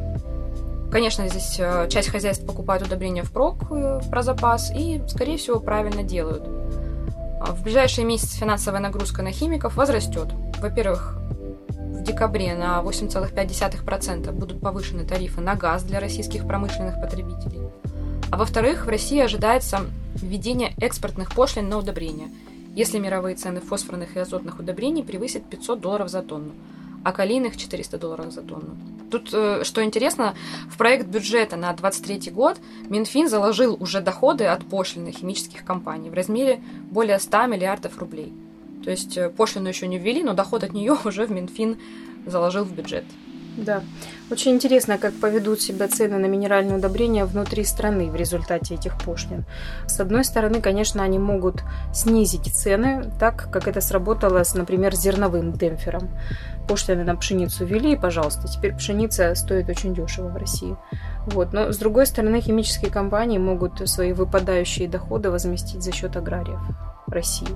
Конечно, 0.95 1.29
здесь 1.29 1.57
э, 1.59 1.89
часть 1.91 2.09
хозяйств 2.09 2.47
покупают 2.47 2.87
удобрения 2.87 3.25
впрок 3.25 3.65
э, 3.73 3.99
про 4.09 4.23
запас 4.23 4.71
и, 4.71 5.03
скорее 5.09 5.39
всего, 5.39 5.59
правильно 5.59 6.05
делают. 6.05 6.45
А 7.41 7.53
в 7.53 7.65
ближайшие 7.65 8.05
месяцы 8.05 8.39
финансовая 8.39 8.79
нагрузка 8.79 9.25
на 9.25 9.33
химиков 9.33 9.75
возрастет. 9.75 10.29
Во-первых, 10.61 11.19
в 11.71 12.05
декабре 12.05 12.55
на 12.55 12.81
8,5% 12.81 14.31
будут 14.31 14.61
повышены 14.61 15.05
тарифы 15.05 15.41
на 15.41 15.57
газ 15.57 15.83
для 15.83 15.99
российских 15.99 16.47
промышленных 16.47 17.01
потребителей. 17.01 17.63
А 18.31 18.37
во-вторых, 18.37 18.87
в 18.87 18.89
России 18.89 19.19
ожидается 19.19 19.81
введение 20.15 20.75
экспортных 20.77 21.35
пошлин 21.35 21.69
на 21.69 21.79
удобрения, 21.79 22.29
если 22.77 23.01
мировые 23.01 23.35
цены 23.35 23.61
фосфорных 23.61 24.15
и 24.15 24.21
азотных 24.21 24.61
удобрений 24.61 25.03
превысят 25.03 25.43
500 25.51 25.81
долларов 25.81 26.09
за 26.09 26.23
тонну 26.23 26.53
а 27.05 27.13
калийных 27.13 27.57
400 27.57 27.99
долларов 27.99 28.33
за 28.33 28.41
тонну. 28.41 28.77
Тут, 29.15 29.31
э, 29.33 29.63
что 29.63 29.85
интересно, 29.85 30.35
в 30.69 30.77
проект 30.77 31.07
бюджета 31.07 31.55
на 31.55 31.73
2023 31.73 32.33
год 32.33 32.59
Минфин 32.89 33.29
заложил 33.29 33.77
уже 33.79 34.01
доходы 34.01 34.47
от 34.47 34.65
пошлины 34.65 35.13
химических 35.13 35.65
компаний 35.65 36.11
в 36.11 36.15
размере 36.15 36.61
более 36.91 37.21
100 37.21 37.47
миллиардов 37.47 37.97
рублей. 37.99 38.33
То 38.83 38.91
есть 38.91 39.17
э, 39.17 39.29
пошлину 39.29 39.69
еще 39.69 39.87
не 39.87 40.01
ввели, 40.01 40.25
но 40.25 40.35
доход 40.35 40.65
от 40.65 40.73
нее 40.73 40.97
уже 41.05 41.27
в 41.27 41.31
Минфин 41.31 41.79
заложил 42.27 42.65
в 42.65 42.73
бюджет. 42.73 43.05
Да. 43.57 43.83
Очень 44.31 44.53
интересно, 44.53 44.99
как 44.99 45.13
поведут 45.15 45.61
себя 45.61 45.87
цены 45.87 46.19
на 46.19 46.27
минеральные 46.27 46.79
удобрения 46.79 47.25
внутри 47.25 47.63
страны 47.65 48.11
в 48.11 48.17
результате 48.17 48.75
этих 48.75 48.99
пошлин. 48.99 49.45
С 49.87 50.01
одной 50.01 50.25
стороны, 50.25 50.61
конечно, 50.61 51.05
они 51.05 51.19
могут 51.19 51.63
снизить 51.93 52.53
цены, 52.53 53.13
так 53.21 53.49
как 53.53 53.69
это 53.69 53.81
сработало, 53.81 54.43
с, 54.43 54.55
например, 54.55 54.97
зерновым 54.97 55.53
демпфером. 55.53 56.09
Пошлины 56.69 57.05
на 57.05 57.17
пшеницу 57.17 57.65
ввели, 57.65 57.97
пожалуйста, 57.97 58.49
теперь 58.49 58.75
пшеница 58.75 59.35
стоит 59.35 59.69
очень 59.69 59.95
дешево 59.95 60.29
в 60.29 60.37
России. 60.37 60.77
Вот. 61.27 61.53
Но, 61.53 61.73
с 61.73 61.77
другой 61.77 62.07
стороны, 62.07 62.41
химические 62.41 62.91
компании 62.91 63.39
могут 63.39 63.89
свои 63.89 64.13
выпадающие 64.13 64.89
доходы 64.89 65.31
возместить 65.31 65.83
за 65.83 65.93
счет 65.93 66.17
аграриев 66.17 66.61
России. 67.15 67.49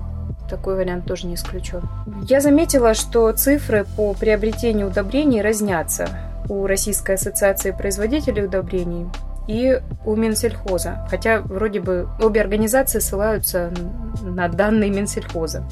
Такой 0.49 0.75
вариант 0.75 1.05
тоже 1.05 1.27
не 1.27 1.35
исключен. 1.35 1.81
Я 2.27 2.41
заметила, 2.41 2.93
что 2.95 3.31
цифры 3.33 3.85
по 3.95 4.13
приобретению 4.13 4.87
удобрений 4.87 5.41
разнятся 5.41 6.09
у 6.47 6.65
Российской 6.65 7.15
ассоциации 7.15 7.71
производителей 7.71 8.45
удобрений 8.45 9.07
и 9.49 9.81
у 10.05 10.15
Минсельхоза. 10.15 11.07
Хотя 11.09 11.41
вроде 11.41 11.79
бы 11.79 12.07
обе 12.21 12.39
организации 12.39 12.99
ссылаются 12.99 13.73
на 14.21 14.47
данные 14.47 14.91
Минсельхоза. 14.91 15.63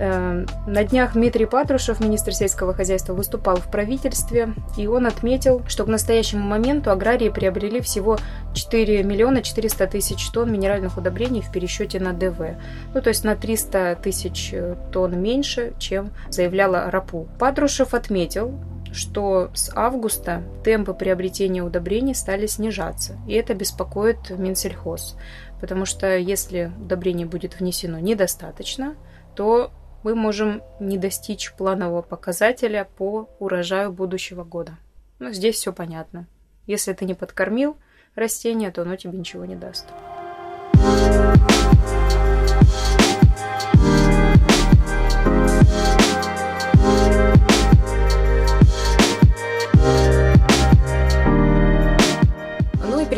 Эм, 0.00 0.46
на 0.66 0.82
днях 0.82 1.12
Дмитрий 1.12 1.46
Патрушев, 1.46 2.00
министр 2.00 2.32
сельского 2.34 2.74
хозяйства, 2.74 3.12
выступал 3.12 3.56
в 3.58 3.70
правительстве, 3.70 4.48
и 4.76 4.88
он 4.88 5.06
отметил, 5.06 5.62
что 5.68 5.84
к 5.84 5.86
настоящему 5.86 6.42
моменту 6.42 6.90
аграрии 6.90 7.28
приобрели 7.28 7.80
всего 7.80 8.18
4 8.52 9.04
миллиона 9.04 9.42
400 9.42 9.86
тысяч 9.86 10.28
тонн 10.30 10.52
минеральных 10.52 10.98
удобрений 10.98 11.40
в 11.40 11.52
пересчете 11.52 12.00
на 12.00 12.12
ДВ. 12.12 12.56
Ну, 12.94 13.00
то 13.00 13.10
есть 13.10 13.22
на 13.22 13.36
300 13.36 13.96
тысяч 14.02 14.52
тонн 14.92 15.22
меньше, 15.22 15.74
чем 15.78 16.10
заявляла 16.30 16.90
РАПУ. 16.90 17.28
Патрушев 17.38 17.94
отметил, 17.94 18.58
что 18.94 19.50
с 19.54 19.70
августа 19.74 20.42
темпы 20.64 20.94
приобретения 20.94 21.62
удобрений 21.62 22.14
стали 22.14 22.46
снижаться, 22.46 23.18
и 23.26 23.34
это 23.34 23.54
беспокоит 23.54 24.30
Минсельхоз, 24.30 25.16
потому 25.60 25.84
что 25.84 26.16
если 26.16 26.72
удобрение 26.80 27.26
будет 27.26 27.58
внесено 27.58 27.98
недостаточно, 27.98 28.94
то 29.34 29.70
мы 30.04 30.14
можем 30.14 30.62
не 30.80 30.98
достичь 30.98 31.52
планового 31.54 32.02
показателя 32.02 32.88
по 32.96 33.28
урожаю 33.38 33.92
будущего 33.92 34.44
года. 34.44 34.76
Ну, 35.18 35.32
здесь 35.32 35.56
все 35.56 35.72
понятно. 35.72 36.26
Если 36.66 36.92
ты 36.92 37.04
не 37.04 37.14
подкормил 37.14 37.76
растение, 38.14 38.70
то 38.70 38.82
оно 38.82 38.96
тебе 38.96 39.18
ничего 39.18 39.44
не 39.44 39.56
даст. 39.56 39.86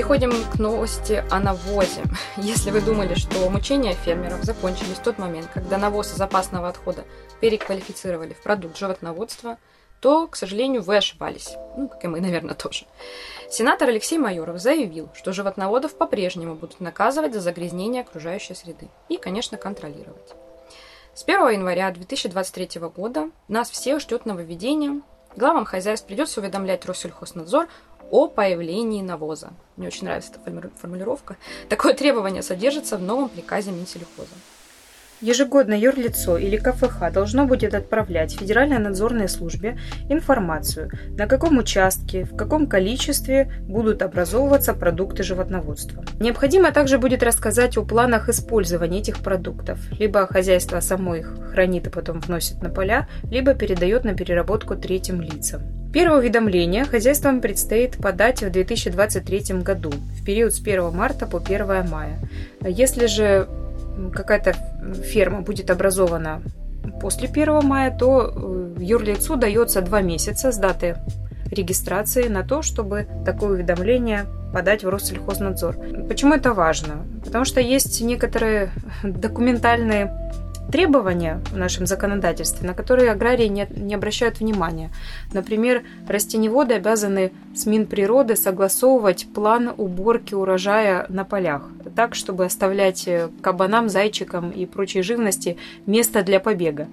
Переходим 0.07 0.45
к 0.53 0.61
новости 0.61 1.25
о 1.33 1.41
навозе. 1.41 2.05
Если 2.37 2.71
вы 2.71 2.81
думали, 2.81 3.15
что 3.15 3.51
мучения 3.51 3.93
фермеров 3.93 4.45
закончились 4.45 4.99
в 4.99 5.03
тот 5.03 5.19
момент, 5.19 5.49
когда 5.53 5.79
навоз 5.79 6.15
из 6.15 6.21
опасного 6.21 6.69
отхода 6.69 7.03
переквалифицировали 7.41 8.33
в 8.33 8.41
продукт 8.41 8.77
животноводства, 8.77 9.59
то, 10.01 10.29
к 10.29 10.37
сожалению, 10.37 10.83
вы 10.83 10.99
ошибались. 10.99 11.57
Ну, 11.77 11.89
как 11.89 12.05
и 12.05 12.07
мы, 12.07 12.21
наверное, 12.27 12.55
тоже. 12.55 12.87
Сенатор 13.51 13.89
Алексей 13.89 14.17
Майоров 14.17 14.61
заявил, 14.61 15.09
что 15.13 15.33
животноводов 15.33 15.97
по-прежнему 15.97 16.55
будут 16.55 16.79
наказывать 16.79 17.35
за 17.35 17.41
загрязнение 17.41 18.03
окружающей 18.03 18.55
среды 18.55 18.87
и, 19.09 19.17
конечно, 19.17 19.59
контролировать. 19.59 20.37
С 21.15 21.25
1 21.25 21.49
января 21.49 21.91
2023 21.91 22.81
года 22.95 23.31
нас 23.49 23.71
всех 23.71 24.01
ждет 24.01 24.25
нововведение. 24.25 25.01
Главам 25.35 25.65
хозяйств 25.65 26.07
придется 26.07 26.41
уведомлять 26.41 26.87
Россельхознадзор 26.87 27.67
о 28.11 28.29
появлении 28.29 29.03
навоза. 29.03 29.51
Мне 29.77 29.89
очень 29.89 30.05
нравится 30.05 30.33
эта 30.33 30.71
формулировка. 30.77 31.37
Такое 31.69 31.95
требование 31.95 32.43
содержится 32.43 32.97
в 32.97 33.03
новом 33.03 33.29
приказе 33.29 33.71
Минсельхоза. 33.71 34.35
Ежегодно 35.23 35.73
юрлицо 35.73 36.37
или 36.37 36.59
КФХ 36.59 37.11
должно 37.11 37.47
будет 37.47 37.75
отправлять 37.75 38.39
Федеральной 38.39 38.79
надзорной 38.79 39.29
службе 39.29 39.79
информацию, 40.11 40.91
на 41.17 41.27
каком 41.27 41.57
участке, 41.57 42.25
в 42.25 42.37
каком 42.37 42.67
количестве 42.67 43.51
будут 43.63 44.03
образовываться 44.03 44.75
продукты 44.75 45.23
животноводства. 45.23 46.05
Необходимо 46.21 46.71
также 46.71 46.99
будет 46.99 47.23
рассказать 47.23 47.79
о 47.79 47.85
планах 47.85 48.29
использования 48.29 48.99
этих 48.99 49.21
продуктов. 49.21 49.79
Либо 49.99 50.27
хозяйство 50.27 50.81
само 50.81 51.15
их 51.15 51.35
хранит 51.51 51.87
и 51.87 51.91
потом 51.91 52.21
вносит 52.21 52.63
на 52.63 52.69
поля, 52.69 53.09
либо 53.31 53.55
передает 53.55 54.05
на 54.05 54.15
переработку 54.15 54.77
третьим 54.77 55.23
лицам. 55.23 55.63
Первое 55.95 56.19
уведомление 56.19 56.85
хозяйствам 56.85 57.41
предстоит 57.41 57.97
подать 57.97 58.43
в 58.43 58.51
2023 58.51 59.63
году, 59.63 59.93
в 60.21 60.25
период 60.27 60.53
с 60.53 60.61
1 60.61 60.95
марта 60.95 61.27
по 61.27 61.39
1 61.39 61.89
мая. 61.89 62.19
Если 62.61 63.07
же 63.07 63.49
какая-то 64.13 64.55
ферма 64.95 65.41
будет 65.41 65.71
образована 65.71 66.43
после 67.01 67.29
1 67.29 67.65
мая, 67.65 67.97
то 67.97 68.33
э, 68.35 68.83
юрлицу 68.83 69.37
дается 69.37 69.81
2 69.81 70.01
месяца 70.03 70.53
с 70.53 70.57
даты 70.57 70.97
регистрации 71.51 72.29
на 72.29 72.43
то, 72.43 72.63
чтобы 72.63 73.07
такое 73.25 73.51
уведомление 73.51 74.27
подать 74.53 74.85
в 74.85 74.89
Россельхознадзор. 74.89 75.77
Почему 76.09 76.35
это 76.35 76.53
важно? 76.53 77.07
Потому 77.25 77.45
что 77.45 77.61
есть 77.61 78.01
некоторые 78.01 78.71
документальные 79.03 80.13
требования 80.71 81.41
в 81.53 81.57
нашем 81.57 81.87
законодательстве, 81.87 82.67
на 82.67 82.75
которые 82.75 83.11
аграрии 83.11 83.47
не, 83.47 83.67
не 83.71 83.95
обращают 83.95 84.41
внимания. 84.41 84.91
Например, 85.33 85.83
растеневоды 86.09 86.75
обязаны 86.75 87.33
с 87.55 87.67
Минприроды 87.67 88.37
согласовывать 88.37 89.27
план 89.33 89.73
уборки 89.77 90.35
урожая 90.35 91.07
на 91.09 91.25
полях, 91.25 91.71
так, 91.95 92.15
чтобы 92.15 92.45
оставлять 92.45 93.07
э, 93.09 93.29
кабанам, 93.41 93.89
зайчикам 93.89 94.51
и 94.51 94.67
прочей 94.67 95.03
живности 95.03 95.57
место 95.87 96.23
для 96.23 96.41
побега. 96.41 96.89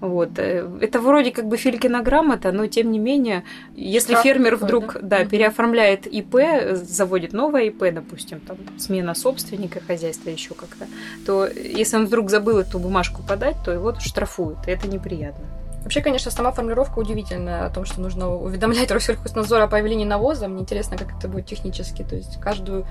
Вот. 0.00 0.38
Э, 0.38 0.68
это 0.80 1.00
вроде 1.00 1.30
как 1.30 1.46
бы 1.46 1.56
Филькина 1.56 2.02
грамота, 2.02 2.52
но 2.52 2.66
тем 2.66 2.90
не 2.90 2.98
менее, 2.98 3.44
если 3.74 4.12
Штраф 4.12 4.24
фермер 4.24 4.56
вдруг 4.56 4.94
да? 4.94 5.18
Да, 5.18 5.24
переоформляет 5.24 6.06
ИП, 6.06 6.36
заводит 6.72 7.32
новое 7.32 7.64
ИП, 7.64 7.92
допустим, 7.92 8.40
там, 8.40 8.56
смена 8.78 9.14
собственника 9.14 9.80
хозяйства 9.80 10.30
еще 10.30 10.54
как-то, 10.54 10.86
то 11.24 11.46
если 11.46 11.96
он 11.96 12.06
вдруг 12.06 12.30
забыл 12.30 12.58
эту 12.58 12.78
бумажку 12.78 13.15
подать, 13.22 13.56
то 13.64 13.72
его 13.72 13.94
штрафуют, 13.98 14.66
и 14.66 14.70
это 14.70 14.88
неприятно. 14.88 15.44
Вообще, 15.86 16.00
конечно, 16.00 16.32
сама 16.32 16.50
формулировка 16.50 16.98
удивительная 16.98 17.66
о 17.66 17.70
том, 17.70 17.84
что 17.84 18.00
нужно 18.00 18.34
уведомлять 18.34 18.90
Россельхознадзор 18.90 19.62
о 19.62 19.68
появлении 19.68 20.04
навоза. 20.04 20.48
Мне 20.48 20.62
интересно, 20.62 20.96
как 20.96 21.16
это 21.16 21.28
будет 21.28 21.46
технически. 21.46 22.02
То 22.02 22.16
есть 22.16 22.40
каждую 22.40 22.86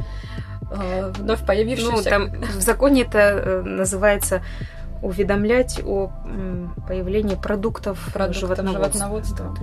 э, 0.72 1.12
вновь 1.18 1.46
появившуюся... 1.46 1.92
Ну, 1.98 2.04
там 2.04 2.42
в 2.42 2.62
законе 2.62 3.02
это 3.02 3.20
э, 3.20 3.62
называется 3.64 4.44
уведомлять 5.06 5.80
о 5.86 6.12
появлении 6.88 7.36
продуктов, 7.36 8.00
продуктов 8.12 8.42
животноводства. 8.42 8.90
животноводства. 8.90 9.56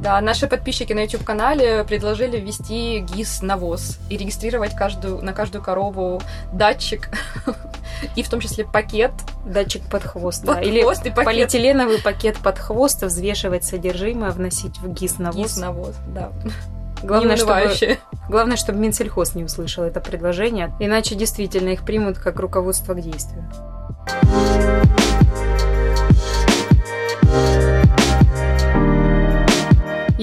Да, 0.00 0.20
наши 0.20 0.46
подписчики 0.48 0.94
на 0.94 1.00
YouTube-канале 1.00 1.84
предложили 1.84 2.38
ввести 2.38 3.00
ГИС 3.00 3.42
навоз 3.42 3.98
и 4.08 4.16
регистрировать 4.16 4.74
каждую, 4.74 5.22
на 5.22 5.34
каждую 5.34 5.62
корову 5.62 6.22
датчик 6.52 7.10
и 8.16 8.22
в 8.22 8.30
том 8.30 8.40
числе 8.40 8.64
пакет. 8.64 9.12
Датчик 9.44 9.82
под 9.90 10.04
хвост, 10.04 10.44
под 10.44 10.56
да. 10.56 10.62
Или 10.62 10.80
хвост 10.80 11.04
и 11.04 11.10
пакет. 11.10 11.24
полиэтиленовый 11.26 12.00
пакет 12.00 12.38
под 12.38 12.58
хвост, 12.58 13.02
взвешивать 13.02 13.64
содержимое, 13.64 14.30
вносить 14.30 14.78
в 14.78 14.88
ГИС 14.88 15.18
навоз. 15.18 15.36
ГИС 15.36 15.56
навоз, 15.58 15.94
да. 16.08 16.32
Главное, 17.02 17.36
чтобы, 17.36 17.98
главное, 18.28 18.56
чтобы 18.56 18.78
Минсельхоз 18.78 19.34
не 19.34 19.44
услышал 19.44 19.84
это 19.84 20.00
предложение, 20.00 20.72
иначе 20.78 21.14
действительно 21.14 21.70
их 21.70 21.84
примут 21.84 22.18
как 22.18 22.38
руководство 22.38 22.94
к 22.94 23.00
действию. 23.00 23.44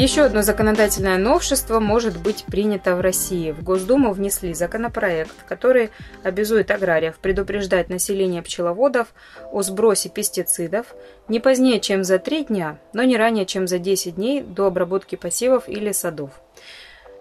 Еще 0.09 0.23
одно 0.23 0.41
законодательное 0.41 1.19
новшество 1.19 1.79
может 1.79 2.19
быть 2.19 2.43
принято 2.45 2.95
в 2.95 2.99
России. 2.99 3.51
В 3.51 3.63
Госдуму 3.63 4.11
внесли 4.11 4.55
законопроект, 4.55 5.35
который 5.47 5.91
обязует 6.23 6.71
аграриев 6.71 7.19
предупреждать 7.19 7.89
население 7.89 8.41
пчеловодов 8.41 9.13
о 9.51 9.61
сбросе 9.61 10.09
пестицидов 10.09 10.95
не 11.27 11.39
позднее, 11.39 11.79
чем 11.79 12.03
за 12.03 12.17
три 12.17 12.43
дня, 12.43 12.79
но 12.91 13.03
не 13.03 13.17
ранее, 13.17 13.45
чем 13.45 13.67
за 13.67 13.77
10 13.77 14.15
дней 14.15 14.41
до 14.41 14.65
обработки 14.65 15.15
посевов 15.15 15.69
или 15.69 15.91
садов. 15.91 16.31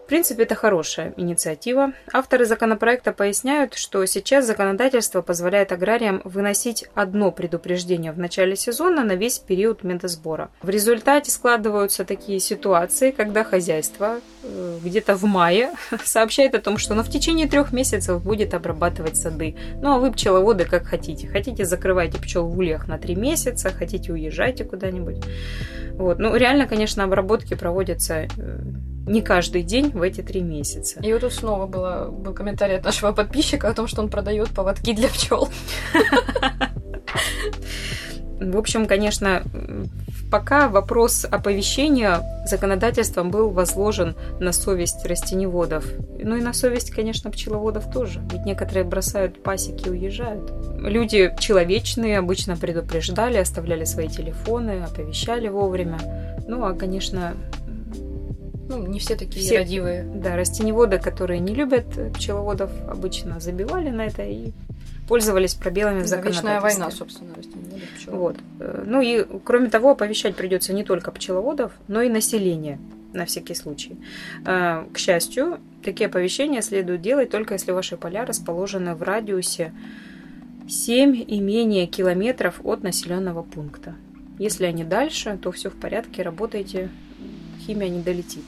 В 0.09 0.11
принципе, 0.19 0.45
это 0.45 0.55
хорошая 0.55 1.13
инициатива. 1.19 1.93
Авторы 2.15 2.47
законопроекта 2.47 3.13
поясняют, 3.13 3.75
что 3.75 4.07
сейчас 4.07 4.47
законодательство 4.47 5.21
позволяет 5.21 5.71
аграриям 5.71 6.23
выносить 6.25 6.87
одно 6.95 7.31
предупреждение 7.31 8.13
в 8.13 8.19
начале 8.19 8.57
сезона 8.57 9.05
на 9.05 9.17
весь 9.17 9.39
период 9.39 9.85
медосбора. 9.85 10.49
В 10.63 10.71
результате 10.71 11.31
складываются 11.31 12.07
такие 12.07 12.41
ситуации, 12.41 13.11
когда 13.11 13.45
хозяйство 13.45 14.21
э, 14.43 14.79
где-то 14.83 15.15
в 15.15 15.25
мае 15.25 15.73
сообщает 16.05 16.55
о 16.55 16.63
том, 16.63 16.79
что 16.79 16.95
оно 16.95 17.03
в 17.03 17.11
течение 17.11 17.47
трех 17.47 17.75
месяцев 17.75 18.25
будет 18.25 18.55
обрабатывать 18.55 19.19
сады. 19.19 19.57
Ну 19.83 19.93
а 19.93 19.99
вы, 19.99 20.11
пчеловоды, 20.11 20.65
как 20.65 20.87
хотите. 20.87 21.29
Хотите, 21.29 21.67
закрывайте 21.67 22.19
пчел 22.19 22.49
в 22.49 22.57
ульях 22.57 22.89
на 22.89 22.97
три 22.97 23.15
месяца, 23.15 23.69
хотите, 23.69 24.11
уезжайте 24.15 24.65
куда-нибудь. 24.65 25.23
Вот. 25.93 26.19
Ну, 26.19 26.35
реально, 26.35 26.67
конечно, 26.67 27.05
обработки 27.05 27.53
проводятся 27.53 28.27
э, 28.39 28.59
не 29.09 29.23
каждый 29.23 29.63
день 29.63 29.91
в 29.91 30.03
эти 30.03 30.21
три 30.21 30.41
месяца. 30.41 31.01
И 31.01 31.13
вот 31.13 31.23
тут 31.23 31.33
снова 31.33 31.67
было, 31.67 32.09
был 32.11 32.33
комментарий 32.35 32.77
от 32.77 32.85
нашего 32.85 33.13
подписчика 33.13 33.69
о 33.69 33.75
том, 33.75 33.87
что 33.87 34.03
он 34.03 34.09
продает 34.09 34.51
поводки 34.51 34.93
для 34.93 35.09
пчел. 35.09 35.49
В 38.41 38.57
общем, 38.57 38.87
конечно, 38.87 39.43
пока 40.31 40.69
вопрос 40.69 41.27
оповещения 41.29 42.23
законодательством 42.47 43.31
был 43.31 43.51
возложен 43.51 44.15
на 44.39 44.53
совесть 44.53 45.05
растеневодов. 45.05 45.85
Ну 46.23 46.37
и 46.37 46.41
на 46.41 46.53
совесть, 46.53 46.91
конечно, 46.91 47.31
пчеловодов 47.31 47.91
тоже. 47.91 48.21
Ведь 48.33 48.45
некоторые 48.45 48.85
бросают 48.85 49.43
пасеки 49.43 49.89
и 49.89 49.91
уезжают. 49.91 50.53
Люди 50.79 51.35
человечные 51.41 52.19
обычно 52.19 52.57
предупреждали, 52.57 53.39
оставляли 53.39 53.85
свои 53.85 54.09
телефоны, 54.09 54.85
оповещали 54.85 55.49
вовремя. 55.49 55.99
Ну, 56.47 56.65
а, 56.65 56.75
конечно, 56.75 57.35
ну, 58.69 58.87
не 58.87 58.99
все 58.99 59.17
такие 59.17 59.45
все, 59.45 59.59
родивые. 59.59 60.05
Да, 60.05 60.37
растеневоды, 60.37 60.99
которые 60.99 61.41
не 61.41 61.55
любят 61.55 61.87
пчеловодов, 62.15 62.71
обычно 62.89 63.41
забивали 63.41 63.91
на 63.91 64.07
это 64.07 64.23
и 64.23 64.53
пользовались 65.09 65.55
пробелами 65.55 66.03
в 66.03 66.07
законодательстве. 66.07 66.51
Вечная 66.51 66.61
война, 66.61 66.91
собственно, 66.91 67.35
растеневодов, 67.35 67.83
Вот. 68.07 68.37
Ну 68.85 69.01
и, 69.01 69.25
кроме 69.45 69.71
того, 69.71 69.91
оповещать 69.91 70.37
придется 70.37 70.73
не 70.75 70.85
только 70.85 71.11
пчеловодов, 71.11 71.73
но 71.89 72.03
и 72.03 72.09
население 72.09 72.79
на 73.15 73.25
всякий 73.25 73.55
случай. 73.55 73.97
А, 74.45 74.87
к 74.93 74.99
счастью, 74.99 75.61
такие 75.83 76.09
оповещения 76.09 76.61
следует 76.61 77.01
делать 77.01 77.31
только 77.31 77.55
если 77.55 77.73
ваши 77.73 77.97
поля 77.97 78.27
расположены 78.27 78.95
в 78.95 79.03
радиусе 79.03 79.73
7 80.69 81.25
и 81.27 81.41
менее 81.41 81.87
километров 81.87 82.61
от 82.63 82.83
населенного 82.83 83.43
пункта. 83.43 83.95
Если 84.39 84.67
они 84.67 84.85
дальше, 84.85 85.39
то 85.43 85.51
все 85.53 85.71
в 85.71 85.75
порядке, 85.75 86.23
работайте, 86.23 86.91
химия 87.67 87.89
не 87.89 88.03
долетит. 88.03 88.45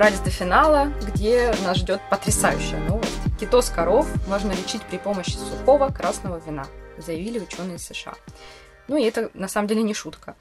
Добрались 0.00 0.20
до 0.20 0.30
финала, 0.30 0.90
где 1.06 1.52
нас 1.62 1.76
ждет 1.76 2.00
потрясающая 2.08 2.78
новость. 2.88 3.18
Китоз 3.38 3.68
коров 3.68 4.08
можно 4.28 4.50
лечить 4.52 4.80
при 4.84 4.96
помощи 4.96 5.32
сухого 5.32 5.90
красного 5.90 6.40
вина, 6.46 6.64
заявили 6.96 7.38
ученые 7.38 7.78
США. 7.78 8.14
Ну 8.88 8.96
и 8.96 9.04
это 9.04 9.30
на 9.34 9.46
самом 9.46 9.68
деле 9.68 9.82
не 9.82 9.92
шутка. 9.92 10.36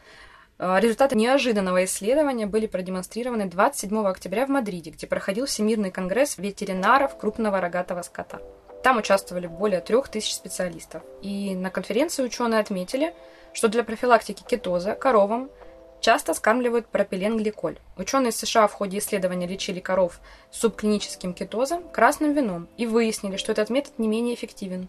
А, 0.59 0.79
результаты 0.79 1.17
неожиданного 1.17 1.83
исследования 1.83 2.45
были 2.45 2.67
продемонстрированы 2.67 3.47
27 3.47 4.07
октября 4.07 4.45
в 4.45 4.49
Мадриде, 4.49 4.91
где 4.91 5.07
проходил 5.07 5.45
Всемирный 5.45 5.91
конгресс 5.91 6.37
ветеринаров 6.37 7.17
крупного 7.17 7.59
рогатого 7.59 8.01
скота. 8.01 8.39
Там 8.81 8.95
участвовали 8.95 9.47
более 9.47 9.81
трех 9.81 10.07
тысяч 10.07 10.35
специалистов. 10.35 11.03
И 11.21 11.53
на 11.53 11.69
конференции 11.69 12.23
ученые 12.23 12.61
отметили, 12.61 13.13
что 13.51 13.67
для 13.67 13.83
профилактики 13.83 14.41
кетоза 14.41 14.95
коровам 14.95 15.49
часто 16.01 16.33
скармливают 16.33 16.87
пропиленгликоль. 16.87 17.77
Ученые 17.97 18.31
США 18.31 18.67
в 18.67 18.73
ходе 18.73 18.99
исследования 18.99 19.47
лечили 19.47 19.79
коров 19.79 20.19
субклиническим 20.51 21.33
кетозом 21.33 21.83
красным 21.89 22.33
вином 22.33 22.67
и 22.77 22.85
выяснили, 22.85 23.37
что 23.37 23.51
этот 23.51 23.69
метод 23.69 23.93
не 23.97 24.07
менее 24.07 24.35
эффективен. 24.35 24.87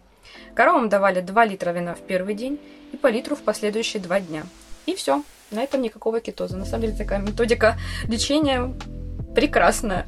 Коровам 0.55 0.89
давали 0.89 1.21
2 1.21 1.45
литра 1.45 1.71
вина 1.71 1.95
в 1.95 2.01
первый 2.01 2.35
день 2.35 2.59
и 2.93 2.97
по 2.97 3.07
литру 3.07 3.35
в 3.35 3.41
последующие 3.41 4.01
2 4.01 4.19
дня. 4.21 4.43
И 4.85 4.95
все. 4.95 5.23
На 5.51 5.61
этом 5.63 5.81
никакого 5.81 6.21
кетоза. 6.21 6.57
На 6.57 6.65
самом 6.65 6.83
деле 6.83 6.97
такая 6.97 7.19
методика 7.19 7.77
лечения 8.07 8.73
прекрасная. 9.35 10.07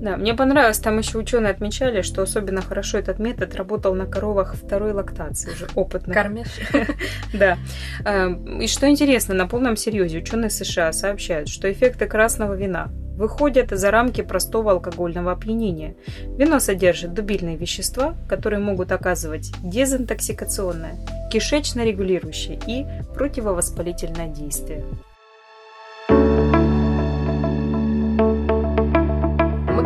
Да, 0.00 0.16
мне 0.16 0.32
понравилось, 0.32 0.78
там 0.78 0.96
еще 0.98 1.18
ученые 1.18 1.50
отмечали, 1.50 2.00
что 2.00 2.22
особенно 2.22 2.62
хорошо 2.62 2.96
этот 2.96 3.18
метод 3.18 3.54
работал 3.54 3.94
на 3.94 4.06
коровах 4.06 4.54
второй 4.54 4.92
лактации, 4.92 5.50
уже 5.52 5.68
опытных. 5.74 6.14
Кормящих. 6.14 6.70
Да. 7.34 7.58
Эм, 8.04 8.60
и 8.60 8.66
что 8.66 8.88
интересно, 8.88 9.34
на 9.34 9.46
полном 9.46 9.76
серьезе 9.76 10.18
ученые 10.18 10.50
США 10.50 10.92
сообщают, 10.92 11.48
что 11.48 11.70
эффекты 11.70 12.06
красного 12.06 12.54
вина 12.54 12.88
выходят 13.20 13.70
за 13.70 13.90
рамки 13.90 14.22
простого 14.22 14.72
алкогольного 14.72 15.32
опьянения. 15.32 15.94
Вино 16.38 16.58
содержит 16.58 17.12
дубильные 17.12 17.56
вещества, 17.56 18.14
которые 18.26 18.60
могут 18.60 18.92
оказывать 18.92 19.52
дезинтоксикационное, 19.62 20.98
кишечно-регулирующее 21.30 22.58
и 22.66 22.86
противовоспалительное 23.14 24.28
действие. 24.28 24.86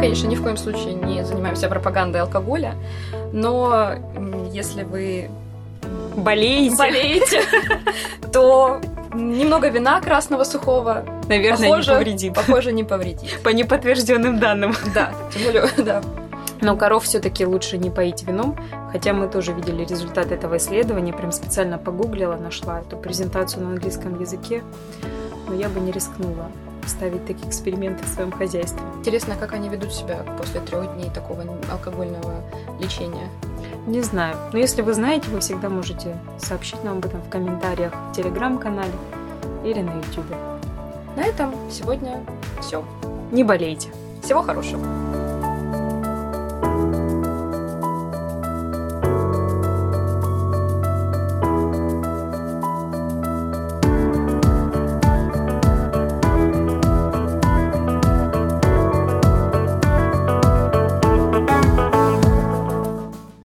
Конечно, 0.05 0.29
ни 0.29 0.35
в 0.35 0.43
коем 0.43 0.57
случае 0.57 0.95
не 0.95 1.25
занимаемся 1.25 1.69
пропагандой 1.69 2.21
алкоголя, 2.21 2.75
но 3.33 3.95
если 4.53 4.83
вы 4.83 5.31
болеете, 6.17 6.77
болеете 6.77 7.43
то 8.33 8.81
немного 9.15 9.69
вина 9.69 10.01
красного 10.01 10.45
сухого, 10.45 11.05
наверное, 11.29 11.71
похоже, 11.71 11.91
не 11.91 11.97
повредит. 11.97 12.35
Похоже, 12.35 12.73
не 12.73 12.85
повредит. 12.85 13.43
По 13.43 13.49
неподтвержденным 13.49 14.39
данным. 14.39 14.75
Да, 14.95 15.11
тем 15.33 15.43
более, 15.45 15.69
да. 15.79 16.03
Но 16.61 16.77
коров 16.77 17.05
все-таки 17.05 17.47
лучше 17.47 17.79
не 17.79 17.91
поить 17.91 18.25
вином, 18.25 18.59
хотя 18.93 19.13
мы 19.13 19.29
тоже 19.29 19.53
видели 19.53 19.85
результат 19.85 20.33
этого 20.33 20.57
исследования, 20.59 21.13
прям 21.13 21.33
специально 21.33 21.79
погуглила, 21.79 22.37
нашла 22.37 22.81
эту 22.81 22.97
презентацию 22.97 23.63
на 23.65 23.71
английском 23.71 24.21
языке, 24.21 24.63
но 25.49 25.55
я 25.55 25.69
бы 25.69 25.81
не 25.81 25.93
рискнула 25.93 26.49
ставить 26.89 27.27
такие 27.27 27.49
эксперименты 27.49 28.05
в 28.05 28.09
своем 28.09 28.33
хозяйстве. 28.33 28.83
Интересно, 28.99 29.37
как 29.37 29.53
они 29.53 29.69
ведут 29.69 29.93
себя 29.93 30.25
после 30.39 30.61
трех 30.61 30.95
дней 30.95 31.11
такого 31.11 31.45
алкогольного 31.71 32.43
лечения. 32.81 33.29
Не 33.87 34.01
знаю. 34.01 34.37
Но 34.53 34.59
если 34.59 34.83
вы 34.83 34.95
знаете, 34.95 35.29
вы 35.31 35.41
всегда 35.41 35.69
можете 35.69 36.17
сообщить 36.39 36.83
нам 36.85 36.99
об 36.99 37.07
этом 37.07 37.21
в 37.21 37.29
комментариях 37.29 37.93
в 38.11 38.17
телеграм-канале 38.17 38.93
или 39.65 39.81
на 39.81 39.97
ютубе. 39.99 40.37
На 41.17 41.25
этом 41.25 41.55
сегодня 41.71 42.25
все. 42.61 42.85
Не 43.31 43.45
болейте. 43.45 43.91
Всего 44.23 44.43
хорошего. 44.43 45.04